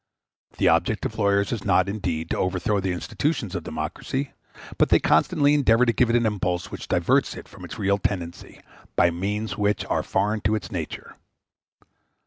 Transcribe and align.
The 0.57 0.67
object 0.67 1.05
of 1.05 1.19
lawyers 1.19 1.51
is 1.51 1.63
not, 1.63 1.87
indeed, 1.87 2.31
to 2.31 2.37
overthrow 2.39 2.79
the 2.79 2.91
institutions 2.91 3.53
of 3.53 3.61
democracy, 3.65 4.33
but 4.79 4.89
they 4.89 4.97
constantly 4.97 5.53
endeavor 5.53 5.85
to 5.85 5.93
give 5.93 6.09
it 6.09 6.15
an 6.15 6.25
impulse 6.25 6.71
which 6.71 6.87
diverts 6.87 7.35
it 7.35 7.47
from 7.47 7.63
its 7.63 7.77
real 7.77 7.99
tendency, 7.99 8.61
by 8.95 9.11
means 9.11 9.59
which 9.59 9.85
are 9.85 10.01
foreign 10.01 10.41
to 10.41 10.55
its 10.55 10.71
nature. 10.71 11.17